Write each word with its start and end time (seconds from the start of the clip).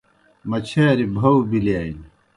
مچھاریْ 0.49 1.05
بھاؤ 1.15 1.35
بِلِیانیْ۔ 1.49 2.03